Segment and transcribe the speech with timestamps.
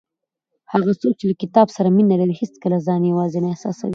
[0.73, 3.89] هغه څوک چې له کتاب سره مینه لري هیڅکله ځان یوازې نه احساسوي.